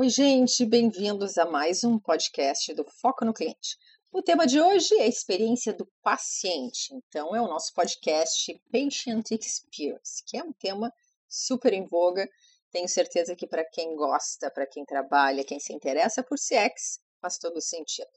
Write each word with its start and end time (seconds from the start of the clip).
Oi, 0.00 0.08
gente, 0.08 0.64
bem-vindos 0.64 1.36
a 1.36 1.44
mais 1.44 1.84
um 1.84 1.98
podcast 1.98 2.72
do 2.72 2.86
Foco 3.02 3.22
no 3.22 3.34
Cliente. 3.34 3.76
O 4.12 4.20
tema 4.20 4.44
de 4.44 4.60
hoje 4.60 4.92
é 4.96 5.04
a 5.04 5.06
experiência 5.06 5.72
do 5.72 5.86
paciente, 6.02 6.92
então 6.92 7.34
é 7.34 7.40
o 7.40 7.46
nosso 7.46 7.72
podcast 7.72 8.52
Patient 8.72 9.30
Experience, 9.30 10.24
que 10.26 10.36
é 10.36 10.42
um 10.42 10.52
tema 10.52 10.92
super 11.28 11.72
em 11.72 11.86
voga. 11.86 12.28
Tenho 12.72 12.88
certeza 12.88 13.36
que 13.36 13.46
para 13.46 13.64
quem 13.64 13.94
gosta, 13.94 14.50
para 14.50 14.66
quem 14.66 14.84
trabalha, 14.84 15.44
quem 15.44 15.60
se 15.60 15.72
interessa 15.72 16.24
por 16.24 16.38
CX, 16.38 16.98
faz 17.20 17.38
todo 17.38 17.60
sentido. 17.60 18.10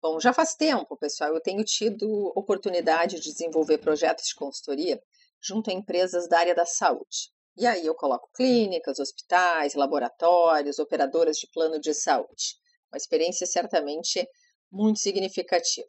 Bom, 0.00 0.20
já 0.20 0.32
faz 0.32 0.54
tempo, 0.54 0.96
pessoal, 0.96 1.34
eu 1.34 1.40
tenho 1.40 1.64
tido 1.64 2.32
oportunidade 2.36 3.16
de 3.18 3.32
desenvolver 3.32 3.78
projetos 3.78 4.28
de 4.28 4.36
consultoria 4.36 5.02
junto 5.42 5.68
a 5.68 5.72
empresas 5.72 6.28
da 6.28 6.38
área 6.38 6.54
da 6.54 6.64
saúde. 6.64 7.32
E 7.56 7.66
aí 7.66 7.84
eu 7.84 7.94
coloco 7.96 8.30
clínicas, 8.36 9.00
hospitais, 9.00 9.74
laboratórios, 9.74 10.78
operadoras 10.78 11.38
de 11.38 11.48
plano 11.52 11.80
de 11.80 11.92
saúde. 11.92 12.54
Uma 12.92 12.98
experiência 12.98 13.48
certamente 13.48 14.24
muito 14.74 14.98
significativa. 14.98 15.88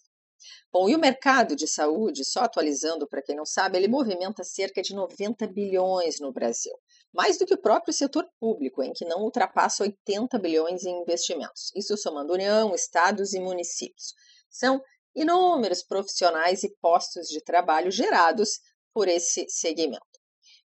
Bom, 0.72 0.88
e 0.88 0.96
o 0.96 1.00
mercado 1.00 1.56
de 1.56 1.68
saúde, 1.68 2.24
só 2.24 2.42
atualizando 2.42 3.08
para 3.08 3.22
quem 3.22 3.36
não 3.36 3.46
sabe, 3.46 3.78
ele 3.78 3.88
movimenta 3.88 4.44
cerca 4.44 4.82
de 4.82 4.94
90 4.94 5.48
bilhões 5.48 6.20
no 6.20 6.32
Brasil, 6.32 6.74
mais 7.14 7.38
do 7.38 7.46
que 7.46 7.54
o 7.54 7.62
próprio 7.62 7.94
setor 7.94 8.28
público, 8.40 8.84
em 8.84 8.94
que 8.94 9.06
não 9.06 9.22
ultrapassa 9.22 9.84
80 9.84 10.38
bilhões 10.38 10.86
em 10.86 11.02
investimentos. 11.02 11.72
Isso 11.76 11.98
somando 11.98 12.34
União, 12.34 12.76
estados 12.76 13.34
e 13.34 13.40
municípios. 13.40 14.14
São 14.50 14.82
inúmeros 15.16 15.82
profissionais 15.82 16.64
e 16.64 16.76
postos 16.82 17.28
de 17.28 17.42
trabalho 17.42 17.90
gerados 17.90 18.60
por 18.94 19.08
esse 19.08 19.48
segmento. 19.50 20.06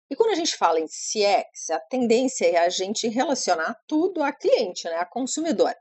E 0.09 0.15
quando 0.15 0.31
a 0.31 0.37
gente 0.37 0.57
fala 0.57 0.79
em 0.79 0.87
CX, 0.87 1.71
a 1.71 1.81
tendência 1.81 2.47
é 2.47 2.59
a 2.59 2.69
gente 2.69 3.09
relacionar 3.09 3.77
tudo 3.89 4.23
a 4.23 4.33
cliente, 4.33 4.85
né, 4.85 4.97
a 4.97 5.05
consumidor. 5.05 5.75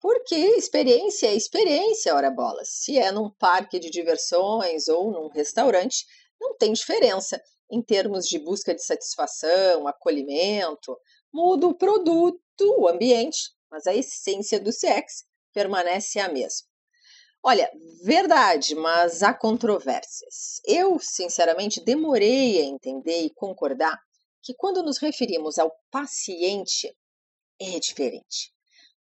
Porque 0.00 0.34
experiência 0.34 1.26
é 1.26 1.34
experiência, 1.34 2.14
ora 2.14 2.30
bola. 2.30 2.64
Se 2.64 2.96
é 2.98 3.10
num 3.10 3.30
parque 3.30 3.78
de 3.78 3.90
diversões 3.90 4.86
ou 4.88 5.10
num 5.10 5.28
restaurante, 5.28 6.06
não 6.40 6.56
tem 6.56 6.72
diferença 6.72 7.42
em 7.70 7.82
termos 7.82 8.26
de 8.26 8.38
busca 8.38 8.74
de 8.74 8.82
satisfação, 8.82 9.86
acolhimento. 9.86 10.96
Muda 11.32 11.66
o 11.66 11.74
produto, 11.74 12.40
o 12.78 12.88
ambiente, 12.88 13.52
mas 13.70 13.86
a 13.86 13.94
essência 13.94 14.60
do 14.60 14.70
CX 14.70 15.24
permanece 15.52 16.20
a 16.20 16.28
mesma. 16.28 16.68
Olha, 17.42 17.70
verdade, 18.02 18.74
mas 18.74 19.22
há 19.22 19.32
controvérsias. 19.32 20.60
Eu, 20.64 20.98
sinceramente, 20.98 21.80
demorei 21.80 22.60
a 22.60 22.64
entender 22.64 23.22
e 23.22 23.34
concordar 23.34 23.98
que 24.42 24.54
quando 24.54 24.82
nos 24.82 24.98
referimos 24.98 25.58
ao 25.58 25.72
paciente, 25.90 26.96
é 27.60 27.78
diferente. 27.78 28.52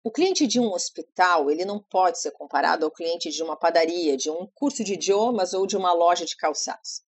O 0.04 0.10
cliente 0.10 0.48
de 0.48 0.58
um 0.58 0.72
hospital, 0.72 1.48
ele 1.48 1.64
não 1.64 1.78
pode 1.78 2.20
ser 2.20 2.32
comparado 2.32 2.84
ao 2.84 2.90
cliente 2.90 3.30
de 3.30 3.40
uma 3.40 3.56
padaria, 3.56 4.16
de 4.16 4.28
um 4.28 4.48
curso 4.52 4.82
de 4.82 4.94
idiomas 4.94 5.54
ou 5.54 5.64
de 5.64 5.76
uma 5.76 5.92
loja 5.92 6.24
de 6.24 6.36
calçados. 6.36 7.02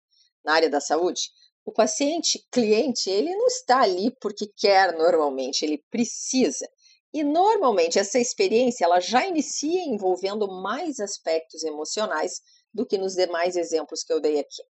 Na 0.44 0.52
área 0.52 0.68
da 0.68 0.78
saúde, 0.78 1.30
o 1.64 1.72
paciente 1.72 2.46
cliente, 2.50 3.08
ele 3.08 3.34
não 3.34 3.46
está 3.46 3.80
ali 3.80 4.10
porque 4.20 4.46
quer 4.46 4.92
normalmente, 4.92 5.64
ele 5.64 5.78
precisa. 5.90 6.68
E 7.14 7.24
normalmente 7.24 7.98
essa 7.98 8.18
experiência 8.18 8.84
ela 8.84 9.00
já 9.00 9.26
inicia 9.26 9.84
envolvendo 9.84 10.46
mais 10.46 11.00
aspectos 11.00 11.64
emocionais 11.64 12.42
do 12.74 12.84
que 12.84 12.98
nos 12.98 13.14
demais 13.14 13.56
exemplos 13.56 14.02
que 14.02 14.12
eu 14.12 14.20
dei 14.20 14.38
aqui. 14.38 14.62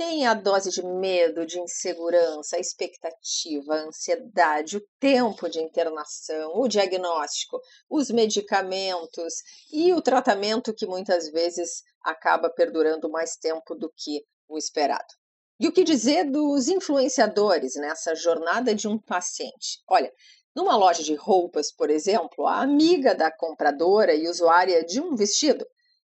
Tem 0.00 0.26
a 0.26 0.32
dose 0.32 0.70
de 0.70 0.82
medo, 0.82 1.44
de 1.44 1.60
insegurança, 1.60 2.56
a 2.56 2.58
expectativa, 2.58 3.74
a 3.74 3.82
ansiedade, 3.82 4.78
o 4.78 4.88
tempo 4.98 5.46
de 5.46 5.60
internação, 5.60 6.52
o 6.54 6.66
diagnóstico, 6.66 7.60
os 7.86 8.10
medicamentos 8.10 9.34
e 9.70 9.92
o 9.92 10.00
tratamento 10.00 10.72
que 10.72 10.86
muitas 10.86 11.30
vezes 11.30 11.82
acaba 12.02 12.48
perdurando 12.48 13.10
mais 13.10 13.36
tempo 13.36 13.74
do 13.74 13.92
que 13.94 14.24
o 14.48 14.56
esperado. 14.56 15.12
E 15.60 15.68
o 15.68 15.72
que 15.72 15.84
dizer 15.84 16.24
dos 16.24 16.68
influenciadores 16.68 17.74
nessa 17.74 18.14
jornada 18.14 18.74
de 18.74 18.88
um 18.88 18.98
paciente? 18.98 19.82
Olha, 19.86 20.10
numa 20.56 20.78
loja 20.78 21.02
de 21.02 21.14
roupas, 21.14 21.70
por 21.70 21.90
exemplo, 21.90 22.46
a 22.46 22.62
amiga 22.62 23.14
da 23.14 23.30
compradora 23.30 24.14
e 24.14 24.26
usuária 24.28 24.82
de 24.82 24.98
um 24.98 25.14
vestido, 25.14 25.66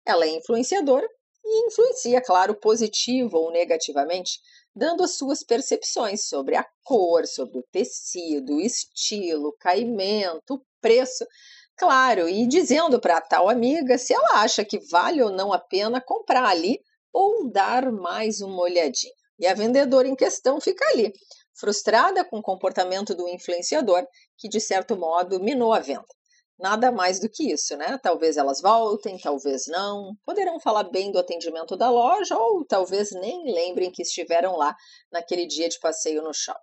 ela 0.04 0.24
é 0.24 0.30
influenciadora 0.30 1.08
e 1.48 1.66
influencia, 1.68 2.20
claro, 2.20 2.54
positivo 2.56 3.38
ou 3.38 3.52
negativamente, 3.52 4.40
dando 4.74 5.04
as 5.04 5.16
suas 5.16 5.44
percepções 5.44 6.26
sobre 6.28 6.56
a 6.56 6.66
cor, 6.82 7.26
sobre 7.26 7.58
o 7.58 7.64
tecido, 7.70 8.60
estilo, 8.60 9.56
caimento, 9.60 10.60
preço, 10.80 11.24
claro, 11.76 12.28
e 12.28 12.46
dizendo 12.46 13.00
para 13.00 13.20
tal 13.20 13.48
amiga 13.48 13.96
se 13.96 14.12
ela 14.12 14.42
acha 14.42 14.64
que 14.64 14.78
vale 14.90 15.22
ou 15.22 15.30
não 15.30 15.52
a 15.52 15.58
pena 15.58 16.00
comprar 16.00 16.44
ali 16.44 16.80
ou 17.12 17.48
dar 17.50 17.90
mais 17.92 18.40
uma 18.40 18.60
olhadinha. 18.62 19.14
E 19.38 19.46
a 19.46 19.54
vendedora 19.54 20.08
em 20.08 20.16
questão 20.16 20.60
fica 20.60 20.84
ali, 20.88 21.12
frustrada 21.54 22.24
com 22.24 22.38
o 22.38 22.42
comportamento 22.42 23.14
do 23.14 23.28
influenciador, 23.28 24.06
que 24.36 24.48
de 24.48 24.60
certo 24.60 24.96
modo 24.96 25.40
minou 25.40 25.72
a 25.72 25.80
venda. 25.80 26.06
Nada 26.58 26.90
mais 26.90 27.20
do 27.20 27.28
que 27.28 27.52
isso, 27.52 27.76
né? 27.76 27.98
Talvez 27.98 28.38
elas 28.38 28.62
voltem, 28.62 29.18
talvez 29.18 29.66
não. 29.66 30.16
Poderão 30.24 30.58
falar 30.58 30.84
bem 30.84 31.12
do 31.12 31.18
atendimento 31.18 31.76
da 31.76 31.90
loja 31.90 32.36
ou 32.36 32.64
talvez 32.64 33.10
nem 33.12 33.52
lembrem 33.52 33.90
que 33.90 34.02
estiveram 34.02 34.56
lá 34.56 34.74
naquele 35.12 35.46
dia 35.46 35.68
de 35.68 35.78
passeio 35.78 36.22
no 36.22 36.32
shopping. 36.32 36.60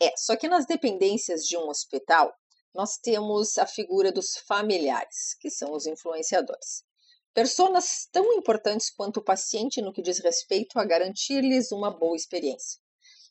É, 0.00 0.12
só 0.16 0.36
que 0.36 0.48
nas 0.48 0.66
dependências 0.66 1.46
de 1.46 1.56
um 1.56 1.68
hospital, 1.68 2.34
nós 2.74 2.98
temos 2.98 3.56
a 3.56 3.66
figura 3.66 4.12
dos 4.12 4.36
familiares, 4.46 5.34
que 5.40 5.50
são 5.50 5.72
os 5.72 5.86
influenciadores. 5.86 6.84
Personas 7.32 8.06
tão 8.12 8.34
importantes 8.34 8.90
quanto 8.90 9.18
o 9.18 9.24
paciente 9.24 9.80
no 9.80 9.92
que 9.92 10.02
diz 10.02 10.18
respeito 10.18 10.78
a 10.78 10.84
garantir-lhes 10.84 11.72
uma 11.72 11.90
boa 11.90 12.16
experiência. 12.16 12.78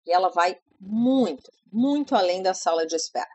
E 0.06 0.12
ela 0.12 0.29
vai 0.29 0.57
muito, 0.79 1.51
muito 1.72 2.16
além 2.16 2.41
da 2.41 2.56
sala 2.56 2.88
de 2.88 2.95
espera. 2.95 3.29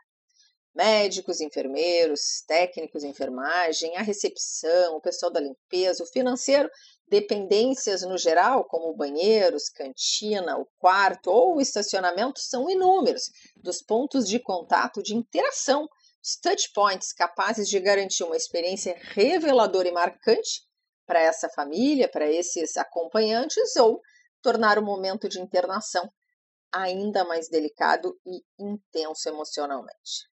Médicos, 0.73 1.41
enfermeiros, 1.41 2.43
técnicos 2.47 3.01
de 3.01 3.07
enfermagem, 3.09 3.97
a 3.97 4.01
recepção, 4.01 4.95
o 4.95 5.01
pessoal 5.01 5.29
da 5.29 5.41
limpeza, 5.41 6.01
o 6.01 6.07
financeiro, 6.07 6.69
dependências 7.07 8.03
no 8.03 8.17
geral, 8.17 8.63
como 8.63 8.95
banheiros, 8.95 9.67
cantina, 9.67 10.57
o 10.57 10.65
quarto 10.79 11.29
ou 11.29 11.57
o 11.57 11.61
estacionamento, 11.61 12.39
são 12.39 12.69
inúmeros 12.69 13.23
dos 13.57 13.81
pontos 13.81 14.25
de 14.27 14.39
contato 14.39 15.03
de 15.03 15.13
interação, 15.13 15.89
os 16.23 16.37
touch 16.37 16.71
points 16.73 17.11
capazes 17.11 17.67
de 17.67 17.79
garantir 17.79 18.23
uma 18.23 18.37
experiência 18.37 18.95
reveladora 19.13 19.89
e 19.89 19.91
marcante 19.91 20.61
para 21.05 21.19
essa 21.19 21.49
família, 21.49 22.07
para 22.07 22.31
esses 22.31 22.77
acompanhantes, 22.77 23.75
ou 23.75 23.99
tornar 24.41 24.79
o 24.79 24.85
momento 24.85 25.27
de 25.27 25.41
internação 25.41 26.09
ainda 26.71 27.25
mais 27.25 27.49
delicado 27.49 28.17
e 28.25 28.41
intenso 28.57 29.27
emocionalmente. 29.27 30.30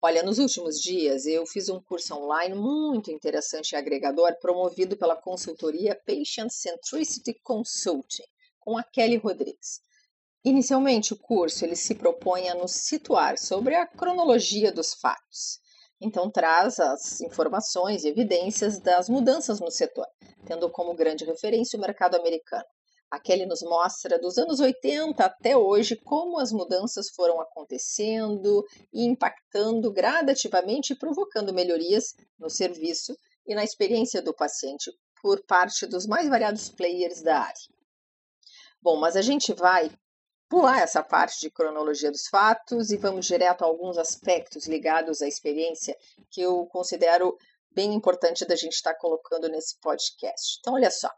Olha, 0.00 0.22
nos 0.22 0.38
últimos 0.38 0.80
dias 0.80 1.26
eu 1.26 1.44
fiz 1.44 1.68
um 1.68 1.80
curso 1.80 2.14
online 2.14 2.54
muito 2.54 3.10
interessante 3.10 3.72
e 3.72 3.76
agregador 3.76 4.32
promovido 4.40 4.96
pela 4.96 5.16
consultoria 5.16 6.00
Patient 6.06 6.50
Centricity 6.50 7.34
Consulting, 7.42 8.22
com 8.60 8.78
a 8.78 8.84
Kelly 8.84 9.16
Rodrigues. 9.16 9.80
Inicialmente, 10.44 11.12
o 11.12 11.18
curso 11.18 11.64
ele 11.64 11.74
se 11.74 11.96
propõe 11.96 12.48
a 12.48 12.54
nos 12.54 12.70
situar 12.70 13.36
sobre 13.38 13.74
a 13.74 13.88
cronologia 13.88 14.70
dos 14.70 14.94
fatos. 14.94 15.58
Então, 16.00 16.30
traz 16.30 16.78
as 16.78 17.20
informações 17.20 18.04
e 18.04 18.08
evidências 18.08 18.78
das 18.78 19.08
mudanças 19.08 19.58
no 19.58 19.68
setor, 19.68 20.06
tendo 20.46 20.70
como 20.70 20.94
grande 20.94 21.24
referência 21.24 21.76
o 21.76 21.82
mercado 21.82 22.14
americano. 22.14 22.64
A 23.10 23.18
Kelly 23.18 23.46
nos 23.46 23.62
mostra 23.62 24.18
dos 24.18 24.36
anos 24.36 24.60
80 24.60 25.24
até 25.24 25.56
hoje 25.56 25.96
como 25.96 26.38
as 26.38 26.52
mudanças 26.52 27.08
foram 27.08 27.40
acontecendo 27.40 28.66
e 28.92 29.04
impactando 29.04 29.90
gradativamente 29.90 30.94
provocando 30.94 31.54
melhorias 31.54 32.14
no 32.38 32.50
serviço 32.50 33.16
e 33.46 33.54
na 33.54 33.64
experiência 33.64 34.20
do 34.20 34.34
paciente 34.34 34.92
por 35.22 35.42
parte 35.44 35.86
dos 35.86 36.06
mais 36.06 36.28
variados 36.28 36.68
players 36.68 37.22
da 37.22 37.40
área. 37.40 37.54
Bom, 38.80 38.96
mas 38.96 39.16
a 39.16 39.22
gente 39.22 39.54
vai 39.54 39.90
pular 40.48 40.80
essa 40.80 41.02
parte 41.02 41.40
de 41.40 41.50
cronologia 41.50 42.10
dos 42.10 42.26
fatos 42.28 42.90
e 42.90 42.96
vamos 42.96 43.26
direto 43.26 43.62
a 43.62 43.66
alguns 43.66 43.98
aspectos 43.98 44.66
ligados 44.66 45.20
à 45.22 45.28
experiência 45.28 45.96
que 46.30 46.40
eu 46.40 46.66
considero 46.66 47.36
bem 47.70 47.94
importante 47.94 48.46
da 48.46 48.56
gente 48.56 48.74
estar 48.74 48.94
colocando 48.94 49.48
nesse 49.48 49.78
podcast. 49.80 50.58
Então, 50.60 50.74
olha 50.74 50.90
só. 50.90 51.10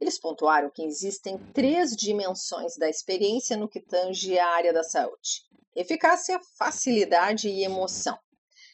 Eles 0.00 0.18
pontuaram 0.18 0.70
que 0.70 0.84
existem 0.84 1.38
três 1.52 1.94
dimensões 1.96 2.76
da 2.76 2.88
experiência 2.88 3.56
no 3.56 3.68
que 3.68 3.80
tange 3.80 4.38
a 4.38 4.48
área 4.48 4.72
da 4.72 4.82
saúde: 4.82 5.44
eficácia, 5.74 6.40
facilidade 6.58 7.48
e 7.48 7.64
emoção. 7.64 8.18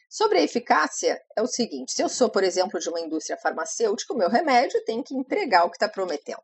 Sobre 0.09 0.39
a 0.39 0.43
eficácia, 0.43 1.23
é 1.37 1.43
o 1.43 1.47
seguinte: 1.47 1.93
se 1.93 2.03
eu 2.03 2.09
sou, 2.09 2.29
por 2.29 2.43
exemplo, 2.43 2.81
de 2.81 2.89
uma 2.89 3.01
indústria 3.01 3.37
farmacêutica, 3.37 4.13
o 4.13 4.17
meu 4.17 4.29
remédio 4.29 4.85
tem 4.85 5.03
que 5.03 5.15
entregar 5.15 5.65
o 5.65 5.71
que 5.71 5.77
está 5.77 5.89
prometendo. 5.89 6.43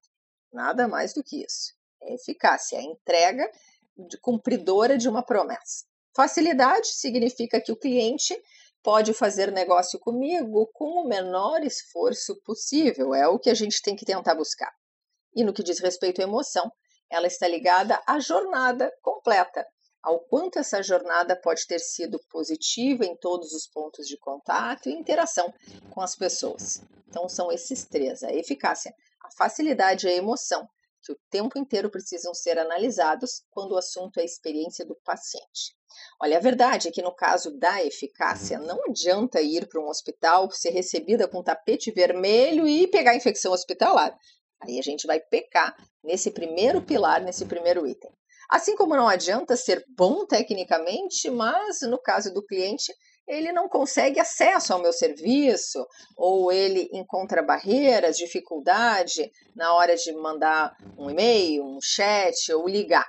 Nada 0.52 0.86
mais 0.86 1.12
do 1.12 1.24
que 1.24 1.44
isso. 1.44 1.74
É 2.00 2.14
eficácia, 2.14 2.76
é 2.76 2.80
a 2.80 2.84
entrega 2.84 3.50
de 3.96 4.16
cumpridora 4.18 4.96
de 4.96 5.08
uma 5.08 5.22
promessa. 5.22 5.84
Facilidade 6.14 6.88
significa 6.88 7.60
que 7.60 7.72
o 7.72 7.76
cliente 7.76 8.40
pode 8.82 9.12
fazer 9.12 9.50
negócio 9.50 9.98
comigo 9.98 10.68
com 10.72 11.02
o 11.02 11.08
menor 11.08 11.62
esforço 11.62 12.40
possível, 12.44 13.14
é 13.14 13.26
o 13.26 13.38
que 13.38 13.50
a 13.50 13.54
gente 13.54 13.82
tem 13.82 13.96
que 13.96 14.04
tentar 14.04 14.34
buscar. 14.34 14.72
E 15.34 15.44
no 15.44 15.52
que 15.52 15.62
diz 15.62 15.78
respeito 15.80 16.20
à 16.20 16.24
emoção, 16.24 16.70
ela 17.10 17.26
está 17.26 17.46
ligada 17.46 18.00
à 18.06 18.18
jornada 18.18 18.90
completa, 19.02 19.66
ao 20.02 20.20
quanto 20.20 20.58
essa 20.58 20.82
jornada 20.82 21.38
pode 21.40 21.66
ter 21.66 21.80
sido 21.80 22.18
positiva 22.30 23.04
em 23.04 23.16
todos 23.16 23.52
os 23.52 23.66
pontos 23.66 24.06
de 24.06 24.16
contato 24.18 24.88
e 24.88 24.92
interação 24.92 25.52
com 25.90 26.00
as 26.00 26.14
pessoas. 26.14 26.80
Então, 27.08 27.28
são 27.28 27.50
esses 27.50 27.84
três: 27.84 28.22
a 28.22 28.32
eficácia, 28.32 28.94
a 29.22 29.30
facilidade 29.36 30.06
e 30.06 30.10
a 30.10 30.16
emoção, 30.16 30.66
que 31.06 31.12
o 31.12 31.18
tempo 31.30 31.56
inteiro 31.56 31.88
precisam 31.88 32.34
ser 32.34 32.58
analisados 32.58 33.44
quando 33.50 33.72
o 33.72 33.78
assunto 33.78 34.18
é 34.18 34.22
a 34.22 34.24
experiência 34.24 34.84
do 34.84 34.96
paciente. 35.04 35.76
Olha, 36.20 36.36
a 36.36 36.40
verdade 36.40 36.88
é 36.88 36.90
que 36.90 37.00
no 37.00 37.14
caso 37.14 37.56
da 37.56 37.82
eficácia, 37.84 38.58
não 38.58 38.80
adianta 38.88 39.40
ir 39.40 39.68
para 39.68 39.80
um 39.80 39.88
hospital, 39.88 40.50
ser 40.50 40.70
recebida 40.70 41.28
com 41.28 41.44
tapete 41.44 41.92
vermelho 41.92 42.66
e 42.66 42.88
pegar 42.88 43.14
infecção 43.14 43.52
hospitalar. 43.52 44.14
Aí 44.60 44.78
a 44.80 44.82
gente 44.82 45.06
vai 45.06 45.20
pecar 45.20 45.76
nesse 46.02 46.30
primeiro 46.32 46.82
pilar, 46.82 47.22
nesse 47.22 47.46
primeiro 47.46 47.86
item. 47.86 48.10
Assim 48.50 48.76
como 48.76 48.96
não 48.96 49.08
adianta 49.08 49.56
ser 49.56 49.84
bom 49.96 50.26
tecnicamente, 50.26 51.30
mas 51.30 51.80
no 51.82 52.00
caso 52.00 52.32
do 52.32 52.44
cliente, 52.44 52.92
ele 53.26 53.52
não 53.52 53.68
consegue 53.68 54.20
acesso 54.20 54.72
ao 54.72 54.80
meu 54.80 54.92
serviço, 54.92 55.86
ou 56.16 56.52
ele 56.52 56.88
encontra 56.92 57.42
barreiras, 57.42 58.16
dificuldade 58.16 59.30
na 59.54 59.74
hora 59.74 59.96
de 59.96 60.12
mandar 60.12 60.76
um 60.96 61.10
e-mail, 61.10 61.64
um 61.64 61.78
chat 61.80 62.52
ou 62.52 62.68
ligar. 62.68 63.06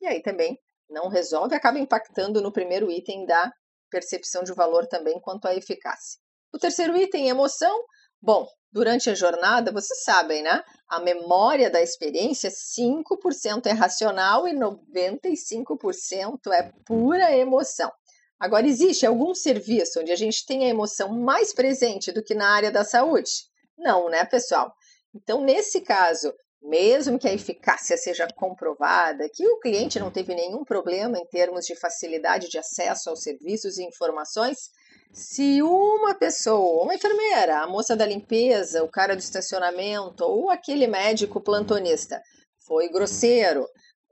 E 0.00 0.06
aí 0.06 0.22
também 0.22 0.58
não 0.88 1.08
resolve, 1.08 1.54
acaba 1.54 1.78
impactando 1.78 2.40
no 2.40 2.52
primeiro 2.52 2.90
item 2.90 3.26
da 3.26 3.50
percepção 3.90 4.42
de 4.42 4.54
valor 4.54 4.86
também 4.86 5.20
quanto 5.20 5.46
à 5.46 5.54
eficácia. 5.54 6.20
O 6.52 6.58
terceiro 6.58 6.96
item, 6.96 7.28
emoção. 7.28 7.76
Bom, 8.22 8.46
durante 8.72 9.10
a 9.10 9.14
jornada, 9.14 9.72
vocês 9.72 10.02
sabem, 10.04 10.42
né? 10.42 10.62
A 10.88 11.00
memória 11.00 11.68
da 11.70 11.82
experiência, 11.82 12.50
5% 12.50 13.66
é 13.66 13.72
racional 13.72 14.46
e 14.46 14.54
95% 14.54 16.52
é 16.52 16.70
pura 16.84 17.36
emoção. 17.36 17.90
Agora, 18.38 18.66
existe 18.66 19.06
algum 19.06 19.34
serviço 19.34 20.00
onde 20.00 20.12
a 20.12 20.16
gente 20.16 20.44
tem 20.44 20.64
a 20.64 20.68
emoção 20.68 21.08
mais 21.08 21.54
presente 21.54 22.12
do 22.12 22.22
que 22.22 22.34
na 22.34 22.48
área 22.50 22.70
da 22.70 22.84
saúde? 22.84 23.30
Não, 23.78 24.10
né, 24.10 24.24
pessoal? 24.24 24.74
Então, 25.14 25.40
nesse 25.40 25.80
caso, 25.80 26.34
mesmo 26.60 27.18
que 27.18 27.28
a 27.28 27.32
eficácia 27.32 27.96
seja 27.96 28.26
comprovada, 28.36 29.28
que 29.32 29.46
o 29.46 29.58
cliente 29.58 29.98
não 29.98 30.10
teve 30.10 30.34
nenhum 30.34 30.64
problema 30.64 31.18
em 31.18 31.26
termos 31.26 31.64
de 31.64 31.74
facilidade 31.76 32.48
de 32.48 32.58
acesso 32.58 33.08
aos 33.08 33.22
serviços 33.22 33.78
e 33.78 33.84
informações, 33.84 34.70
se 35.12 35.62
uma 35.62 36.14
pessoa, 36.14 36.84
uma 36.84 36.94
enfermeira, 36.94 37.60
a 37.60 37.66
moça 37.66 37.96
da 37.96 38.04
limpeza, 38.04 38.82
o 38.84 38.90
cara 38.90 39.16
do 39.16 39.20
estacionamento 39.20 40.24
ou 40.24 40.50
aquele 40.50 40.86
médico 40.86 41.40
plantonista 41.40 42.20
foi 42.66 42.88
grosseiro, 42.90 43.66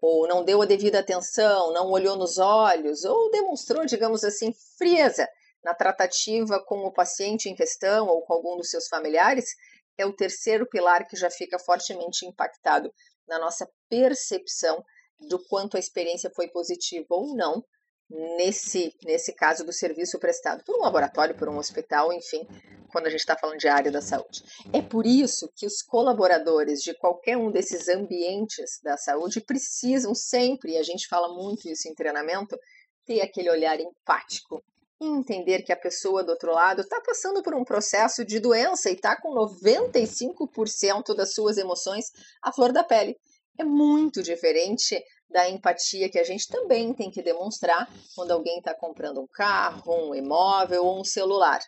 ou 0.04 0.28
não 0.28 0.44
deu 0.44 0.60
a 0.60 0.66
devida 0.66 0.98
atenção, 0.98 1.72
não 1.72 1.90
olhou 1.90 2.14
nos 2.14 2.36
olhos, 2.36 3.04
ou 3.04 3.30
demonstrou, 3.30 3.86
digamos 3.86 4.22
assim, 4.22 4.52
frieza 4.76 5.26
na 5.64 5.72
tratativa 5.72 6.62
com 6.62 6.80
o 6.80 6.92
paciente 6.92 7.48
em 7.48 7.54
questão 7.54 8.06
ou 8.06 8.20
com 8.20 8.34
algum 8.34 8.54
dos 8.58 8.68
seus 8.68 8.86
familiares, 8.86 9.54
é 9.96 10.04
o 10.04 10.12
terceiro 10.12 10.68
pilar 10.68 11.06
que 11.06 11.16
já 11.16 11.30
fica 11.30 11.58
fortemente 11.58 12.26
impactado 12.26 12.92
na 13.26 13.38
nossa 13.38 13.66
percepção 13.88 14.84
do 15.18 15.38
quanto 15.48 15.78
a 15.78 15.80
experiência 15.80 16.30
foi 16.36 16.48
positiva 16.48 17.06
ou 17.08 17.34
não 17.34 17.64
nesse, 18.10 18.94
nesse 19.04 19.32
caso 19.34 19.64
do 19.64 19.72
serviço 19.72 20.18
prestado 20.18 20.62
por 20.64 20.76
um 20.76 20.82
laboratório, 20.82 21.36
por 21.36 21.48
um 21.48 21.58
hospital, 21.58 22.12
enfim, 22.12 22.46
quando 22.90 23.06
a 23.06 23.10
gente 23.10 23.20
está 23.20 23.36
falando 23.36 23.58
de 23.58 23.66
área 23.66 23.90
da 23.90 24.00
saúde. 24.00 24.44
É 24.72 24.80
por 24.80 25.04
isso 25.04 25.50
que 25.56 25.66
os 25.66 25.82
colaboradores 25.82 26.80
de 26.80 26.94
qualquer 26.94 27.36
um 27.36 27.50
desses 27.50 27.88
ambientes 27.88 28.80
da 28.82 28.96
saúde 28.96 29.40
precisam 29.40 30.14
sempre, 30.14 30.72
e 30.72 30.78
a 30.78 30.82
gente 30.82 31.08
fala 31.08 31.34
muito 31.34 31.68
isso 31.68 31.88
em 31.88 31.94
treinamento, 31.94 32.56
ter 33.04 33.20
aquele 33.20 33.50
olhar 33.50 33.78
empático. 33.80 34.62
Entender 35.00 35.62
que 35.62 35.72
a 35.72 35.76
pessoa 35.76 36.22
do 36.22 36.30
outro 36.30 36.52
lado 36.52 36.82
está 36.82 37.00
passando 37.00 37.42
por 37.42 37.54
um 37.54 37.64
processo 37.64 38.24
de 38.24 38.38
doença 38.38 38.88
e 38.88 38.94
está 38.94 39.20
com 39.20 39.34
95% 39.34 41.14
das 41.16 41.34
suas 41.34 41.58
emoções 41.58 42.06
à 42.40 42.52
flor 42.52 42.72
da 42.72 42.84
pele. 42.84 43.18
É 43.58 43.64
muito 43.64 44.22
diferente 44.22 45.02
da 45.28 45.48
empatia 45.48 46.08
que 46.08 46.18
a 46.18 46.24
gente 46.24 46.48
também 46.48 46.92
tem 46.94 47.10
que 47.10 47.22
demonstrar 47.22 47.88
quando 48.14 48.30
alguém 48.30 48.58
está 48.58 48.74
comprando 48.74 49.20
um 49.20 49.26
carro, 49.26 50.08
um 50.08 50.14
imóvel 50.14 50.84
ou 50.84 51.00
um 51.00 51.04
celular. 51.04 51.60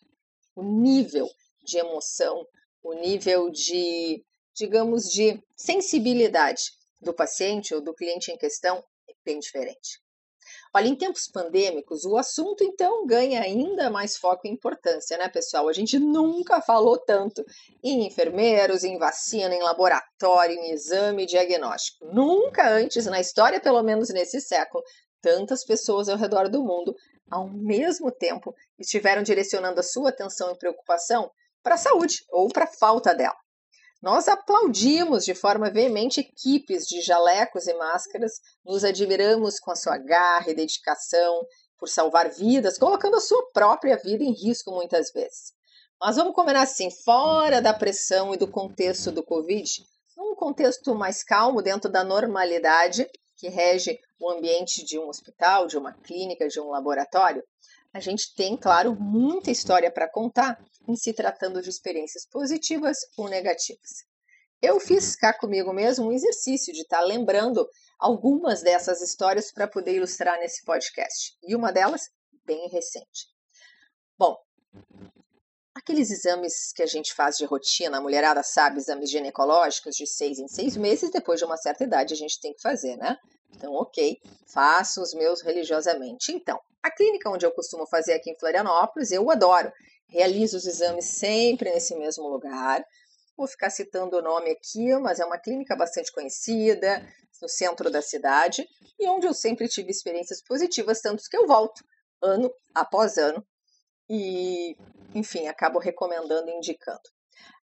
O 0.54 0.62
nível 0.62 1.28
de 1.64 1.78
emoção, 1.78 2.46
o 2.82 2.94
nível 2.94 3.50
de, 3.50 4.24
digamos, 4.54 5.10
de 5.10 5.42
sensibilidade 5.56 6.62
do 7.00 7.12
paciente 7.12 7.74
ou 7.74 7.80
do 7.80 7.94
cliente 7.94 8.30
em 8.30 8.38
questão 8.38 8.82
é 9.08 9.12
bem 9.24 9.38
diferente. 9.38 10.00
Olha, 10.76 10.88
em 10.88 10.94
tempos 10.94 11.26
pandêmicos, 11.26 12.04
o 12.04 12.18
assunto 12.18 12.62
então 12.62 13.06
ganha 13.06 13.40
ainda 13.40 13.88
mais 13.88 14.14
foco 14.14 14.46
e 14.46 14.50
importância, 14.50 15.16
né, 15.16 15.26
pessoal? 15.26 15.70
A 15.70 15.72
gente 15.72 15.98
nunca 15.98 16.60
falou 16.60 16.98
tanto 16.98 17.42
em 17.82 18.06
enfermeiros, 18.06 18.84
em 18.84 18.98
vacina, 18.98 19.54
em 19.54 19.62
laboratório, 19.62 20.54
em 20.54 20.72
exame 20.72 21.24
diagnóstico. 21.24 22.04
Nunca 22.12 22.68
antes 22.68 23.06
na 23.06 23.18
história, 23.18 23.58
pelo 23.58 23.82
menos 23.82 24.10
nesse 24.10 24.38
século, 24.38 24.84
tantas 25.22 25.64
pessoas 25.64 26.10
ao 26.10 26.18
redor 26.18 26.50
do 26.50 26.62
mundo, 26.62 26.94
ao 27.30 27.48
mesmo 27.48 28.12
tempo, 28.12 28.54
estiveram 28.78 29.22
direcionando 29.22 29.80
a 29.80 29.82
sua 29.82 30.10
atenção 30.10 30.52
e 30.52 30.58
preocupação 30.58 31.30
para 31.62 31.76
a 31.76 31.78
saúde 31.78 32.22
ou 32.28 32.48
para 32.48 32.64
a 32.64 32.78
falta 32.78 33.14
dela. 33.14 33.45
Nós 34.06 34.28
aplaudimos 34.28 35.24
de 35.24 35.34
forma 35.34 35.68
veemente 35.68 36.20
equipes 36.20 36.86
de 36.86 37.00
jalecos 37.00 37.66
e 37.66 37.74
máscaras, 37.74 38.34
nos 38.64 38.84
admiramos 38.84 39.58
com 39.58 39.72
a 39.72 39.74
sua 39.74 39.98
garra 39.98 40.48
e 40.48 40.54
dedicação 40.54 41.44
por 41.76 41.88
salvar 41.88 42.30
vidas, 42.30 42.78
colocando 42.78 43.16
a 43.16 43.20
sua 43.20 43.50
própria 43.52 43.96
vida 43.96 44.22
em 44.22 44.30
risco 44.30 44.70
muitas 44.70 45.10
vezes. 45.10 45.52
Mas 46.00 46.14
vamos 46.14 46.36
combinar 46.36 46.62
assim, 46.62 46.88
fora 46.88 47.60
da 47.60 47.74
pressão 47.74 48.32
e 48.32 48.36
do 48.36 48.46
contexto 48.46 49.10
do 49.10 49.24
Covid, 49.24 49.68
num 50.16 50.36
contexto 50.36 50.94
mais 50.94 51.24
calmo, 51.24 51.60
dentro 51.60 51.90
da 51.90 52.04
normalidade 52.04 53.10
que 53.36 53.48
rege 53.48 53.98
o 54.20 54.30
ambiente 54.30 54.84
de 54.84 55.00
um 55.00 55.08
hospital, 55.08 55.66
de 55.66 55.76
uma 55.76 55.92
clínica, 55.92 56.46
de 56.46 56.60
um 56.60 56.70
laboratório, 56.70 57.42
a 57.92 57.98
gente 57.98 58.34
tem, 58.34 58.56
claro, 58.56 58.94
muita 58.94 59.50
história 59.50 59.90
para 59.90 60.06
contar 60.06 60.62
em 60.88 60.96
se 60.96 61.12
tratando 61.12 61.60
de 61.62 61.70
experiências 61.70 62.26
positivas 62.26 62.98
ou 63.16 63.28
negativas. 63.28 64.04
Eu 64.62 64.80
fiz 64.80 65.14
cá 65.14 65.32
comigo 65.32 65.72
mesmo 65.72 66.06
um 66.06 66.12
exercício 66.12 66.72
de 66.72 66.80
estar 66.80 67.00
tá 67.00 67.04
lembrando 67.04 67.68
algumas 67.98 68.62
dessas 68.62 69.00
histórias 69.02 69.52
para 69.52 69.68
poder 69.68 69.94
ilustrar 69.94 70.38
nesse 70.38 70.64
podcast. 70.64 71.36
E 71.42 71.54
uma 71.54 71.72
delas, 71.72 72.10
bem 72.44 72.68
recente. 72.68 73.26
Bom, 74.18 74.36
aqueles 75.74 76.10
exames 76.10 76.72
que 76.72 76.82
a 76.82 76.86
gente 76.86 77.14
faz 77.14 77.36
de 77.36 77.44
rotina, 77.44 77.98
a 77.98 78.00
mulherada 78.00 78.42
sabe, 78.42 78.78
exames 78.78 79.10
ginecológicos 79.10 79.94
de 79.94 80.06
seis 80.06 80.38
em 80.38 80.48
seis 80.48 80.76
meses, 80.76 81.10
depois 81.10 81.38
de 81.38 81.44
uma 81.44 81.56
certa 81.56 81.84
idade 81.84 82.14
a 82.14 82.16
gente 82.16 82.40
tem 82.40 82.54
que 82.54 82.62
fazer, 82.62 82.96
né? 82.96 83.16
Então, 83.54 83.72
ok, 83.74 84.18
faço 84.46 85.00
os 85.02 85.14
meus 85.14 85.42
religiosamente. 85.42 86.32
Então, 86.32 86.60
a 86.82 86.90
clínica 86.90 87.30
onde 87.30 87.44
eu 87.44 87.52
costumo 87.52 87.86
fazer 87.86 88.14
aqui 88.14 88.30
em 88.30 88.38
Florianópolis, 88.38 89.10
eu 89.10 89.30
adoro. 89.30 89.72
Realizo 90.08 90.56
os 90.56 90.66
exames 90.66 91.04
sempre 91.04 91.70
nesse 91.70 91.94
mesmo 91.96 92.28
lugar. 92.28 92.84
Vou 93.36 93.46
ficar 93.46 93.70
citando 93.70 94.16
o 94.16 94.22
nome 94.22 94.50
aqui, 94.50 94.94
mas 94.98 95.20
é 95.20 95.24
uma 95.24 95.38
clínica 95.38 95.76
bastante 95.76 96.10
conhecida, 96.12 97.06
no 97.40 97.48
centro 97.48 97.90
da 97.90 98.00
cidade, 98.00 98.66
e 98.98 99.06
onde 99.08 99.26
eu 99.26 99.34
sempre 99.34 99.68
tive 99.68 99.90
experiências 99.90 100.42
positivas, 100.42 101.00
tanto 101.00 101.22
que 101.28 101.36
eu 101.36 101.46
volto 101.46 101.84
ano 102.22 102.50
após 102.74 103.18
ano 103.18 103.46
e, 104.08 104.76
enfim, 105.14 105.46
acabo 105.48 105.78
recomendando 105.78 106.48
e 106.48 106.54
indicando. 106.54 107.02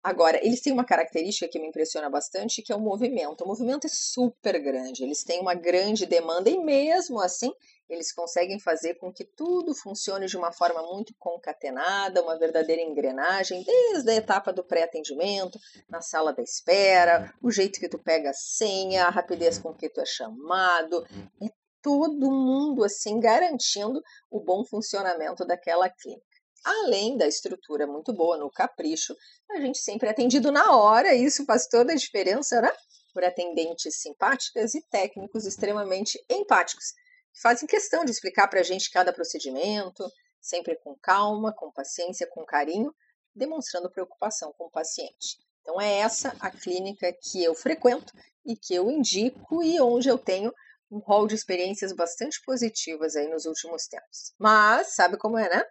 Agora, 0.04 0.44
eles 0.44 0.62
têm 0.62 0.74
uma 0.74 0.84
característica 0.84 1.48
que 1.48 1.60
me 1.60 1.68
impressiona 1.68 2.10
bastante, 2.10 2.64
que 2.64 2.74
é 2.74 2.76
o 2.76 2.80
movimento. 2.80 3.44
O 3.44 3.48
movimento 3.48 3.86
é 3.86 3.90
super 3.90 4.60
grande, 4.60 5.04
eles 5.04 5.24
têm 5.24 5.40
uma 5.40 5.54
grande 5.54 6.08
demanda 6.08 6.50
e 6.50 6.58
mesmo 6.58 7.20
assim 7.22 7.54
eles 7.94 8.14
conseguem 8.14 8.60
fazer 8.60 8.96
com 8.96 9.12
que 9.12 9.26
tudo 9.26 9.76
funcione 9.76 10.26
de 10.28 10.38
uma 10.38 10.52
forma 10.52 10.82
muito 10.84 11.14
concatenada, 11.20 12.22
uma 12.22 12.38
verdadeira 12.38 12.82
engrenagem, 12.82 13.64
desde 13.64 14.12
a 14.12 14.16
etapa 14.16 14.54
do 14.54 14.64
pré-atendimento, 14.64 15.60
na 15.90 16.02
sala 16.02 16.34
da 16.34 16.42
espera, 16.42 17.34
o 17.42 17.52
jeito 17.52 17.80
que 17.80 17.90
tu 17.90 18.00
pega 18.00 18.30
a 18.30 18.34
senha, 18.34 19.06
a 19.06 19.10
rapidez 19.10 19.58
com 19.58 19.74
que 19.74 19.90
tu 19.90 20.00
é 20.02 20.06
chamado, 20.06 21.06
é 21.42 21.48
todo 21.82 22.32
mundo 22.32 22.84
assim 22.84 23.20
garantindo 23.20 24.02
o 24.30 24.40
bom 24.40 24.64
funcionamento 24.64 25.46
daquela 25.46 25.90
clínica. 25.90 26.26
Além 26.64 27.18
da 27.18 27.28
estrutura 27.28 27.88
muito 27.88 28.14
boa, 28.14 28.38
no 28.38 28.52
capricho, 28.52 29.16
a 29.50 29.60
gente 29.60 29.80
sempre 29.80 30.08
é 30.08 30.12
atendido 30.12 30.52
na 30.52 30.76
hora, 30.78 31.14
isso 31.14 31.44
faz 31.44 31.68
toda 31.68 31.92
a 31.92 31.96
diferença, 31.96 32.62
né? 32.62 32.72
Por 33.14 33.24
atendentes 33.24 34.00
simpáticas 34.00 34.76
e 34.76 34.82
técnicos 34.90 35.46
extremamente 35.46 36.24
empáticos, 36.30 36.94
fazem 37.40 37.68
questão 37.68 38.04
de 38.04 38.12
explicar 38.12 38.48
para 38.48 38.60
a 38.60 38.64
gente 38.64 38.90
cada 38.90 39.14
procedimento, 39.14 40.10
sempre 40.40 40.76
com 40.78 40.96
calma, 40.96 41.54
com 41.54 41.72
paciência, 41.72 42.28
com 42.28 42.44
carinho, 42.44 42.94
demonstrando 43.36 43.90
preocupação 43.90 44.54
com 44.58 44.66
o 44.66 44.72
paciente. 44.72 45.38
Então, 45.62 45.80
é 45.80 46.00
essa 46.00 46.36
a 46.40 46.50
clínica 46.50 47.14
que 47.22 47.44
eu 47.44 47.54
frequento 47.54 48.14
e 48.46 48.56
que 48.58 48.74
eu 48.74 48.90
indico 48.90 49.64
e 49.64 49.80
onde 49.80 50.10
eu 50.10 50.18
tenho 50.18 50.52
um 50.92 50.98
rol 50.98 51.28
de 51.28 51.36
experiências 51.36 51.94
bastante 51.94 52.42
positivas 52.44 53.16
aí 53.16 53.30
nos 53.30 53.46
últimos 53.46 53.88
tempos. 53.88 54.34
Mas, 54.38 54.96
sabe 54.96 55.18
como 55.18 55.38
é, 55.38 55.50
né? 55.50 55.64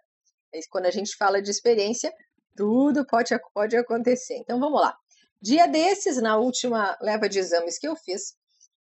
Quando 0.69 0.87
a 0.87 0.91
gente 0.91 1.15
fala 1.15 1.41
de 1.41 1.51
experiência, 1.51 2.11
tudo 2.55 3.05
pode, 3.05 3.37
pode 3.53 3.77
acontecer. 3.77 4.35
Então 4.37 4.59
vamos 4.59 4.81
lá. 4.81 4.97
Dia 5.41 5.67
desses, 5.67 6.17
na 6.17 6.37
última 6.37 6.97
leva 7.01 7.29
de 7.29 7.39
exames 7.39 7.77
que 7.77 7.87
eu 7.87 7.95
fiz, 7.95 8.35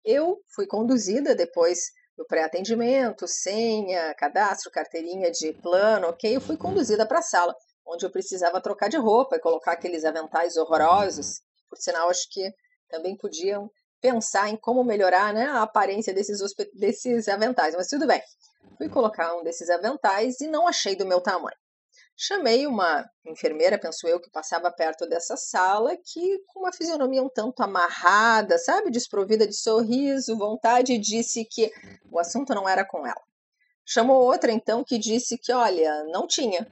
eu 0.05 0.41
fui 0.53 0.65
conduzida 0.67 1.35
depois 1.35 1.91
do 2.17 2.25
pré-atendimento, 2.25 3.27
senha, 3.27 4.13
cadastro, 4.15 4.71
carteirinha 4.71 5.29
de 5.31 5.53
plano, 5.53 6.07
ok? 6.07 6.35
Eu 6.35 6.41
fui 6.41 6.57
conduzida 6.57 7.05
para 7.05 7.19
a 7.19 7.21
sala, 7.21 7.55
onde 7.85 8.05
eu 8.05 8.09
precisava 8.09 8.59
trocar 8.59 8.89
de 8.89 8.97
roupa 8.97 9.35
e 9.35 9.39
colocar 9.39 9.73
aqueles 9.73 10.03
aventais 10.03 10.57
horrorosos. 10.57 11.41
Por 11.69 11.77
sinal, 11.77 12.09
acho 12.09 12.27
que 12.31 12.51
também 12.89 13.15
podiam 13.15 13.69
pensar 14.01 14.49
em 14.49 14.57
como 14.57 14.83
melhorar 14.83 15.33
né, 15.33 15.45
a 15.45 15.61
aparência 15.61 16.13
desses, 16.13 16.39
desses 16.73 17.27
aventais, 17.27 17.75
mas 17.75 17.87
tudo 17.87 18.07
bem. 18.07 18.21
Fui 18.77 18.89
colocar 18.89 19.35
um 19.35 19.43
desses 19.43 19.69
aventais 19.69 20.41
e 20.41 20.47
não 20.47 20.67
achei 20.67 20.95
do 20.95 21.05
meu 21.05 21.21
tamanho. 21.21 21.55
Chamei 22.19 22.65
uma 22.65 23.07
enfermeira, 23.23 23.77
penso 23.77 24.07
eu, 24.07 24.19
que 24.19 24.29
passava 24.31 24.71
perto 24.71 25.07
dessa 25.07 25.37
sala, 25.37 25.95
que 25.95 26.39
com 26.47 26.61
uma 26.61 26.73
fisionomia 26.73 27.21
um 27.21 27.29
tanto 27.29 27.61
amarrada, 27.61 28.57
sabe, 28.57 28.89
desprovida 28.89 29.45
de 29.45 29.53
sorriso, 29.53 30.35
vontade, 30.35 30.97
disse 30.97 31.45
que 31.45 31.71
o 32.11 32.17
assunto 32.17 32.55
não 32.55 32.67
era 32.67 32.83
com 32.83 33.05
ela. 33.05 33.21
Chamou 33.85 34.23
outra, 34.23 34.51
então, 34.51 34.83
que 34.83 34.97
disse 34.97 35.37
que, 35.37 35.53
olha, 35.53 36.03
não 36.05 36.25
tinha. 36.25 36.67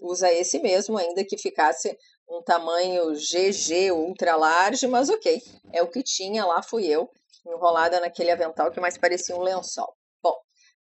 Usa 0.00 0.32
esse 0.32 0.58
mesmo, 0.58 0.98
ainda 0.98 1.24
que 1.24 1.38
ficasse 1.38 1.96
um 2.28 2.42
tamanho 2.42 3.14
GG 3.14 3.92
ultra 3.92 4.34
large, 4.34 4.86
mas 4.88 5.08
ok, 5.08 5.40
é 5.72 5.80
o 5.80 5.88
que 5.88 6.02
tinha, 6.02 6.44
lá 6.44 6.60
fui 6.60 6.86
eu, 6.86 7.08
enrolada 7.46 8.00
naquele 8.00 8.32
avental 8.32 8.70
que 8.72 8.80
mais 8.80 8.98
parecia 8.98 9.36
um 9.36 9.42
lençol. 9.42 9.96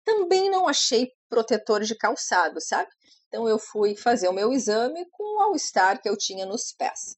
Também 0.04 0.50
não 0.50 0.68
achei 0.68 1.12
protetor 1.28 1.82
de 1.82 1.94
calçado, 1.94 2.60
sabe? 2.60 2.90
Então 3.32 3.48
eu 3.48 3.58
fui 3.58 3.96
fazer 3.96 4.28
o 4.28 4.32
meu 4.32 4.52
exame 4.52 5.06
com 5.10 5.24
o 5.24 5.40
All-Star 5.40 6.02
que 6.02 6.06
eu 6.06 6.18
tinha 6.18 6.44
nos 6.44 6.70
pés. 6.70 7.16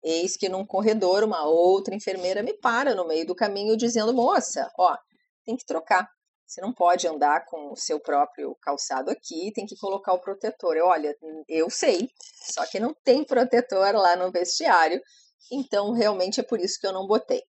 Eis 0.00 0.36
que 0.36 0.48
num 0.48 0.64
corredor 0.64 1.24
uma 1.24 1.44
outra 1.44 1.92
enfermeira 1.92 2.40
me 2.40 2.54
para 2.54 2.94
no 2.94 3.04
meio 3.04 3.26
do 3.26 3.34
caminho 3.34 3.76
dizendo: 3.76 4.14
"Moça, 4.14 4.70
ó, 4.78 4.96
tem 5.44 5.56
que 5.56 5.66
trocar. 5.66 6.08
Você 6.46 6.60
não 6.60 6.72
pode 6.72 7.08
andar 7.08 7.44
com 7.46 7.72
o 7.72 7.76
seu 7.76 7.98
próprio 7.98 8.56
calçado 8.62 9.10
aqui, 9.10 9.50
tem 9.52 9.66
que 9.66 9.76
colocar 9.76 10.12
o 10.12 10.20
protetor". 10.20 10.76
Eu, 10.76 10.86
olha, 10.86 11.12
eu 11.48 11.68
sei, 11.68 12.08
só 12.44 12.64
que 12.64 12.78
não 12.78 12.94
tem 13.02 13.24
protetor 13.24 13.92
lá 13.96 14.14
no 14.14 14.30
vestiário, 14.30 15.02
então 15.50 15.90
realmente 15.90 16.38
é 16.38 16.44
por 16.44 16.60
isso 16.60 16.78
que 16.80 16.86
eu 16.86 16.92
não 16.92 17.08
botei. 17.08 17.42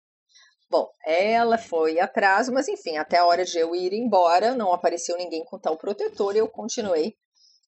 Bom, 0.71 0.89
ela 1.05 1.59
foi 1.59 1.99
atrás, 1.99 2.49
mas 2.49 2.69
enfim, 2.69 2.97
até 2.97 3.19
a 3.19 3.27
hora 3.27 3.45
de 3.45 3.59
eu 3.59 3.75
ir 3.75 3.93
embora, 3.93 4.55
não 4.55 4.73
apareceu 4.73 5.17
ninguém 5.17 5.45
com 5.45 5.59
tal 5.59 5.77
protetor 5.77 6.37
e 6.37 6.39
eu 6.39 6.49
continuei 6.49 7.17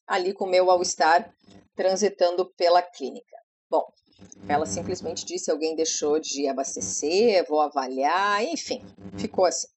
ali 0.07 0.33
com 0.33 0.45
o 0.45 0.51
meu 0.51 0.71
All-Star 0.71 1.33
transitando 1.75 2.47
pela 2.55 2.83
clínica. 2.83 3.37
Bom, 3.69 3.85
ela 4.49 4.67
simplesmente 4.67 5.25
disse: 5.25 5.51
alguém 5.51 5.75
deixou 5.75 6.19
de 6.19 6.49
abastecer, 6.49 7.45
vou 7.49 7.61
avaliar, 7.61 8.45
enfim, 8.45 8.85
ficou 9.19 9.45
assim. 9.45 9.69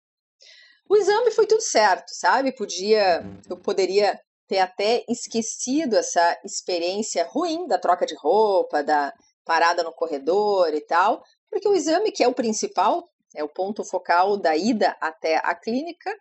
O 0.88 0.96
exame 0.96 1.32
foi 1.32 1.46
tudo 1.46 1.62
certo, 1.62 2.10
sabe? 2.10 2.52
Podia, 2.52 3.24
eu 3.48 3.58
poderia 3.58 4.20
ter 4.48 4.58
até 4.58 5.06
esquecido 5.08 5.96
essa 5.96 6.40
experiência 6.44 7.24
ruim 7.26 7.68
da 7.68 7.78
troca 7.78 8.06
de 8.06 8.16
roupa, 8.16 8.84
da 8.84 9.14
parada 9.46 9.84
no 9.84 9.94
corredor 9.94 10.74
e 10.74 10.82
tal, 10.82 11.24
porque 11.50 11.68
o 11.68 11.76
exame, 11.76 12.12
que 12.12 12.24
é 12.24 12.28
o 12.28 12.34
principal, 12.34 13.08
é 13.36 13.44
o 13.44 13.50
ponto 13.50 13.84
focal 13.84 14.38
da 14.38 14.58
ida 14.58 14.98
até 15.00 15.38
a 15.38 15.54
clínica, 15.54 16.12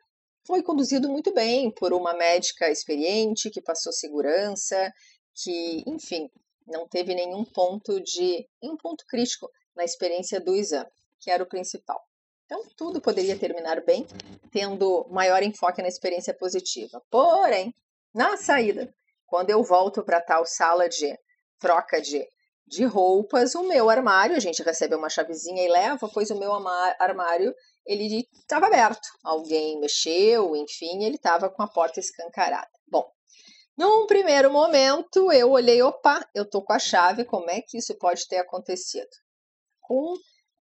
foi 0.49 0.63
conduzido 0.63 1.11
muito 1.11 1.31
bem 1.31 1.71
por 1.71 1.93
uma 1.93 2.15
médica 2.15 2.71
experiente 2.71 3.51
que 3.51 3.61
passou 3.61 3.93
segurança, 3.93 4.91
que, 5.35 5.85
enfim, 5.87 6.31
não 6.67 6.89
teve 6.89 7.15
nenhum 7.15 7.45
ponto 7.45 8.01
de 8.01 8.49
um 8.63 8.75
ponto 8.75 9.05
crítico 9.07 9.51
na 9.77 9.85
experiência 9.85 10.41
do 10.41 10.57
exame, 10.57 10.89
que 11.21 11.31
era 11.31 11.43
o 11.43 11.47
principal. 11.47 12.03
Então, 12.47 12.65
tudo 12.79 12.99
poderia 12.99 13.39
terminar 13.39 13.85
bem, 13.85 14.07
tendo 14.51 15.07
maior 15.11 15.43
enfoque 15.43 15.83
na 15.83 15.89
experiência 15.89 16.33
positiva. 16.33 17.03
Porém, 17.11 17.75
na 18.15 18.39
saída, 18.39 18.91
quando 19.27 19.51
eu 19.51 19.63
volto 19.63 20.03
para 20.03 20.19
tal 20.19 20.47
sala 20.47 20.89
de 20.89 21.15
troca 21.61 22.01
de 22.01 22.27
de 22.69 22.85
roupas, 22.85 23.55
o 23.55 23.63
meu 23.63 23.89
armário, 23.89 24.37
a 24.37 24.41
gente 24.41 24.63
recebe 24.63 24.95
uma 24.95 25.09
chavezinha 25.09 25.65
e 25.65 25.69
leva, 25.69 26.09
pois 26.13 26.31
o 26.31 26.39
meu 26.39 26.53
armário 26.99 27.55
ele 27.89 28.29
estava 28.35 28.67
aberto. 28.67 29.09
Alguém 29.25 29.81
mexeu, 29.81 30.55
enfim, 30.55 31.03
ele 31.05 31.17
estava 31.17 31.49
com 31.49 31.63
a 31.63 31.69
porta 31.69 31.99
escancarada. 31.99 32.71
Bom, 32.87 33.11
num 33.77 34.07
primeiro 34.07 34.53
momento 34.53 35.33
eu 35.33 35.51
olhei, 35.51 35.83
opa, 35.83 36.25
eu 36.35 36.49
tô 36.49 36.63
com 36.63 36.73
a 36.73 36.79
chave, 36.79 37.25
como 37.25 37.51
é 37.51 37.61
que 37.61 37.79
isso 37.79 37.97
pode 37.99 38.29
ter 38.29 38.37
acontecido? 38.37 39.09
Com 39.81 40.15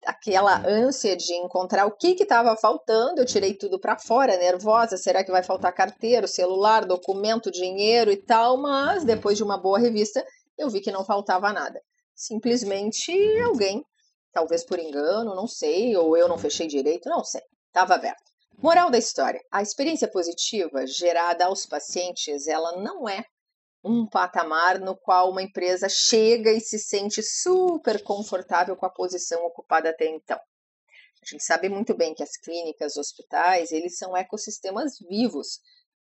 aquela 0.05 0.63
ânsia 0.69 1.17
de 1.17 1.33
encontrar 1.35 1.87
o 1.87 1.97
que 1.97 2.15
estava 2.23 2.55
faltando, 2.57 3.23
eu 3.23 3.27
tirei 3.27 3.55
tudo 3.55 3.81
para 3.81 3.99
fora, 3.99 4.37
nervosa, 4.37 4.99
será 4.99 5.25
que 5.25 5.31
vai 5.31 5.43
faltar 5.43 5.73
carteira, 5.73 6.27
celular, 6.27 6.85
documento, 6.85 7.51
dinheiro 7.51 8.13
e 8.13 8.17
tal, 8.19 8.59
mas 8.59 9.03
depois 9.03 9.39
de 9.39 9.43
uma 9.43 9.57
boa 9.57 9.79
revista, 9.79 10.23
eu 10.59 10.69
vi 10.69 10.83
que 10.83 10.93
não 10.93 11.07
faltava 11.07 11.53
nada 11.53 11.81
simplesmente 12.15 13.13
alguém, 13.43 13.85
talvez 14.35 14.65
por 14.65 14.79
engano, 14.79 15.35
não 15.35 15.47
sei, 15.47 15.97
ou 15.97 16.17
eu 16.17 16.29
não 16.29 16.37
fechei 16.37 16.67
direito, 16.67 17.09
não 17.09 17.25
sei, 17.25 17.41
estava 17.69 17.95
aberto. 17.95 18.35
Moral 18.59 18.91
da 18.91 18.99
história: 18.99 19.41
a 19.51 19.63
experiência 19.63 20.09
positiva 20.09 20.87
gerada 20.87 21.47
aos 21.47 21.65
pacientes, 21.65 22.47
ela 22.47 22.77
não 22.77 23.09
é 23.09 23.25
um 23.83 24.07
patamar 24.07 24.81
no 24.81 24.97
qual 24.97 25.31
uma 25.31 25.43
empresa 25.43 25.89
chega 25.89 26.51
e 26.51 26.61
se 26.61 26.79
sente 26.79 27.23
super 27.23 28.03
confortável 28.03 28.77
com 28.77 28.87
a 28.87 28.91
posição 28.91 29.45
ocupada 29.45 29.91
até 29.91 30.07
então. 30.07 30.39
A 31.23 31.27
gente 31.27 31.45
sabe 31.45 31.69
muito 31.69 31.95
bem 31.95 32.15
que 32.15 32.23
as 32.23 32.37
clínicas, 32.37 32.97
hospitais, 32.97 33.73
eles 33.73 33.97
são 33.97 34.17
ecossistemas 34.17 34.99
vivos. 35.09 35.61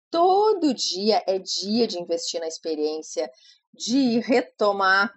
Todo 0.09 0.73
dia 0.73 1.23
é 1.27 1.39
dia 1.39 1.87
de 1.87 1.99
investir 1.99 2.39
na 2.39 2.47
experiência, 2.47 3.29
de 3.73 4.19
retomar 4.19 5.11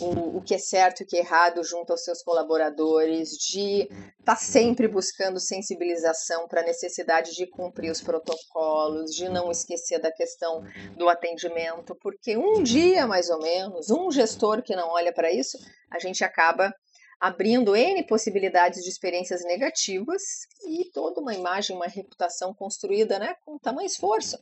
o, 0.00 0.38
o 0.38 0.42
que 0.42 0.54
é 0.54 0.58
certo 0.58 1.00
e 1.00 1.04
o 1.04 1.06
que 1.06 1.16
é 1.16 1.20
errado 1.20 1.62
junto 1.62 1.92
aos 1.92 2.02
seus 2.02 2.22
colaboradores, 2.22 3.30
de 3.30 3.82
estar 3.82 4.34
tá 4.34 4.36
sempre 4.36 4.88
buscando 4.88 5.38
sensibilização 5.38 6.48
para 6.48 6.60
a 6.60 6.64
necessidade 6.64 7.34
de 7.34 7.46
cumprir 7.46 7.90
os 7.90 8.00
protocolos, 8.00 9.14
de 9.14 9.28
não 9.28 9.50
esquecer 9.50 10.00
da 10.00 10.10
questão 10.10 10.64
do 10.96 11.08
atendimento, 11.08 11.96
porque 12.00 12.36
um 12.36 12.62
dia 12.62 13.06
mais 13.06 13.30
ou 13.30 13.40
menos, 13.40 13.90
um 13.90 14.10
gestor 14.10 14.62
que 14.62 14.74
não 14.74 14.88
olha 14.88 15.12
para 15.12 15.32
isso, 15.32 15.56
a 15.90 15.98
gente 16.00 16.24
acaba 16.24 16.74
abrindo 17.20 17.76
N 17.76 18.02
possibilidades 18.06 18.82
de 18.82 18.88
experiências 18.88 19.44
negativas 19.44 20.22
e 20.66 20.90
toda 20.90 21.20
uma 21.20 21.34
imagem, 21.34 21.76
uma 21.76 21.86
reputação 21.86 22.52
construída 22.54 23.18
né, 23.18 23.34
com 23.44 23.58
tamanho 23.58 23.86
esforço 23.86 24.38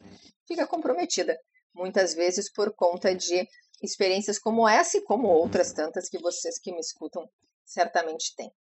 fica 0.47 0.67
comprometida 0.67 1.37
muitas 1.79 2.13
vezes 2.13 2.53
por 2.53 2.75
conta 2.75 3.15
de 3.15 3.49
experiências 3.81 4.39
como 4.39 4.69
essa 4.69 4.99
e 4.99 5.03
como 5.03 5.29
outras 5.29 5.73
tantas 5.73 6.09
que 6.09 6.19
vocês 6.19 6.59
que 6.59 6.73
me 6.73 6.81
escutam 6.81 7.31
certamente 7.65 8.35
têm. 8.37 8.53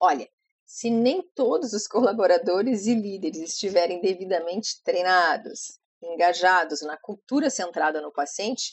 Olha, 0.00 0.26
se 0.64 0.88
nem 0.88 1.22
todos 1.34 1.74
os 1.74 1.86
colaboradores 1.88 2.86
e 2.86 2.94
líderes 2.94 3.52
estiverem 3.52 4.00
devidamente 4.00 4.82
treinados, 4.82 5.78
engajados 6.02 6.80
na 6.80 6.96
cultura 6.96 7.50
centrada 7.50 8.00
no 8.00 8.10
paciente, 8.10 8.72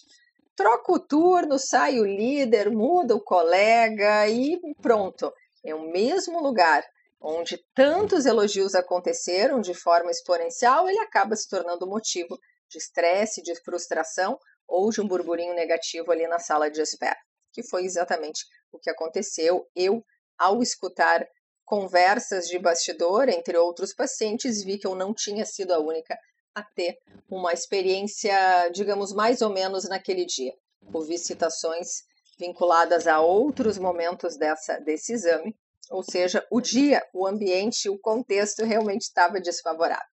troca 0.56 0.94
o 0.94 1.00
turno, 1.00 1.60
sai 1.60 2.00
o 2.00 2.06
líder, 2.06 2.72
muda 2.72 3.14
o 3.14 3.22
colega 3.22 4.28
e 4.30 4.58
pronto. 4.82 5.32
É 5.66 5.76
o 5.76 5.92
mesmo 5.92 6.42
lugar 6.42 6.84
onde 7.20 7.58
tantos 7.76 8.26
elogios 8.26 8.74
aconteceram 8.74 9.60
de 9.60 9.74
forma 9.74 10.12
exponencial, 10.12 10.88
ele 10.88 11.00
acaba 11.00 11.36
se 11.36 11.50
tornando 11.50 11.88
motivo 11.88 12.40
de 12.70 12.78
estresse, 12.78 13.42
de 13.42 13.56
frustração 13.56 14.38
ou 14.68 14.90
de 14.92 15.02
um 15.02 15.08
burburinho 15.08 15.56
negativo 15.56 16.12
ali 16.12 16.28
na 16.28 16.40
sala 16.40 16.70
de 16.70 16.82
espera, 16.82 17.18
que 17.54 17.64
foi 17.64 17.86
exatamente 17.86 18.46
o 18.72 18.80
que 18.80 18.90
aconteceu. 18.90 19.66
Eu, 19.76 20.04
ao 20.38 20.62
escutar 20.62 21.26
conversas 21.66 22.48
de 22.48 22.58
bastidor 22.60 23.30
entre 23.30 23.58
outros 23.58 23.94
pacientes, 23.94 24.64
vi 24.64 24.78
que 24.78 24.88
eu 24.88 24.96
não 24.96 25.14
tinha 25.14 25.46
sido 25.46 25.74
a 25.74 25.80
única 25.80 26.18
a 26.56 26.64
ter 26.64 26.98
uma 27.30 27.54
experiência, 27.54 28.70
digamos, 28.70 29.14
mais 29.14 29.42
ou 29.42 29.50
menos 29.50 29.88
naquele 29.88 30.26
dia. 30.26 30.54
Ouvi 30.92 31.18
citações 31.18 32.04
vinculadas 32.40 33.06
a 33.06 33.20
outros 33.20 33.78
momentos 33.78 34.38
dessa, 34.38 34.80
desse 34.80 35.14
exame, 35.14 35.56
ou 35.90 36.04
seja, 36.04 36.46
o 36.52 36.62
dia, 36.62 37.06
o 37.14 37.28
ambiente, 37.28 37.90
o 37.90 38.00
contexto 38.00 38.64
realmente 38.64 39.04
estava 39.04 39.40
desfavorável. 39.40 40.17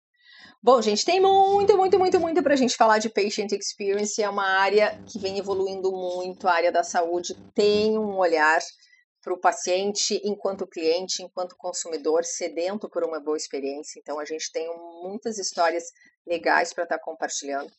Bom, 0.62 0.82
gente, 0.82 1.06
tem 1.06 1.22
muito, 1.22 1.78
muito, 1.78 1.98
muito, 1.98 2.20
muito 2.20 2.44
para 2.44 2.54
a 2.54 2.58
gente 2.58 2.76
falar 2.76 2.98
de 3.00 3.10
patient 3.10 3.54
experience. 3.54 4.22
É 4.22 4.30
uma 4.30 4.46
área 4.46 5.02
que 5.08 5.18
vem 5.18 5.40
evoluindo 5.40 5.90
muito. 5.90 6.50
A 6.50 6.54
área 6.54 6.70
da 6.70 6.84
saúde 6.84 7.34
tem 7.56 7.98
um 7.98 8.18
olhar 8.18 8.60
para 9.24 9.34
o 9.34 9.40
paciente 9.40 10.20
enquanto 10.22 10.68
cliente, 10.68 11.24
enquanto 11.24 11.56
consumidor, 11.58 12.26
sedento 12.26 12.90
por 12.90 13.06
uma 13.06 13.22
boa 13.22 13.38
experiência. 13.38 14.02
Então, 14.02 14.20
a 14.20 14.26
gente 14.26 14.52
tem 14.52 14.68
muitas 15.02 15.38
histórias 15.38 15.86
legais 16.28 16.74
para 16.74 16.84
estar 16.84 16.98
tá 16.98 17.04
compartilhando. 17.04 17.72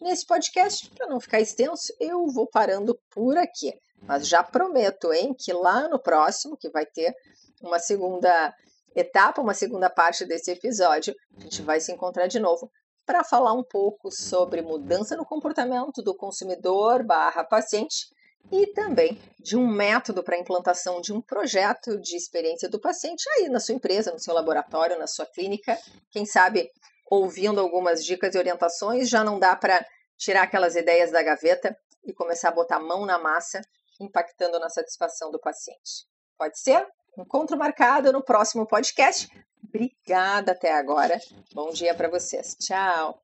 Nesse 0.00 0.24
podcast, 0.24 0.88
para 0.90 1.08
não 1.08 1.18
ficar 1.18 1.40
extenso, 1.40 1.92
eu 1.98 2.24
vou 2.28 2.46
parando 2.46 2.96
por 3.10 3.36
aqui. 3.36 3.72
Mas 4.02 4.28
já 4.28 4.44
prometo, 4.44 5.12
hein, 5.12 5.34
que 5.36 5.52
lá 5.52 5.88
no 5.88 6.00
próximo, 6.00 6.56
que 6.56 6.70
vai 6.70 6.86
ter 6.86 7.12
uma 7.60 7.80
segunda 7.80 8.54
etapa, 8.94 9.40
uma 9.40 9.54
segunda 9.54 9.88
parte 9.88 10.24
desse 10.24 10.50
episódio, 10.50 11.14
a 11.36 11.40
gente 11.40 11.62
vai 11.62 11.80
se 11.80 11.92
encontrar 11.92 12.26
de 12.26 12.38
novo 12.38 12.70
para 13.06 13.24
falar 13.24 13.54
um 13.54 13.62
pouco 13.62 14.10
sobre 14.10 14.60
mudança 14.60 15.16
no 15.16 15.24
comportamento 15.24 16.02
do 16.02 16.14
consumidor 16.14 17.02
barra 17.02 17.42
paciente 17.42 18.06
e 18.52 18.66
também 18.68 19.18
de 19.38 19.56
um 19.56 19.66
método 19.66 20.22
para 20.22 20.38
implantação 20.38 21.00
de 21.00 21.12
um 21.12 21.20
projeto 21.20 21.98
de 22.00 22.16
experiência 22.16 22.68
do 22.68 22.80
paciente 22.80 23.24
aí 23.30 23.48
na 23.48 23.60
sua 23.60 23.74
empresa, 23.74 24.12
no 24.12 24.18
seu 24.18 24.34
laboratório, 24.34 24.98
na 24.98 25.06
sua 25.06 25.26
clínica. 25.26 25.78
Quem 26.10 26.24
sabe, 26.26 26.70
ouvindo 27.10 27.60
algumas 27.60 28.04
dicas 28.04 28.34
e 28.34 28.38
orientações, 28.38 29.08
já 29.08 29.24
não 29.24 29.38
dá 29.38 29.56
para 29.56 29.84
tirar 30.16 30.42
aquelas 30.42 30.76
ideias 30.76 31.10
da 31.10 31.22
gaveta 31.22 31.76
e 32.04 32.12
começar 32.12 32.48
a 32.48 32.52
botar 32.52 32.76
a 32.76 32.80
mão 32.80 33.04
na 33.04 33.18
massa, 33.18 33.60
impactando 34.00 34.58
na 34.58 34.68
satisfação 34.68 35.30
do 35.30 35.40
paciente. 35.40 36.06
Pode 36.36 36.58
ser? 36.58 36.86
Encontro 37.22 37.56
marcado 37.56 38.12
no 38.12 38.22
próximo 38.22 38.66
podcast. 38.66 39.28
Obrigada 39.62 40.52
até 40.52 40.72
agora. 40.72 41.18
Bom 41.52 41.70
dia 41.70 41.94
para 41.94 42.08
vocês. 42.08 42.56
Tchau. 42.58 43.20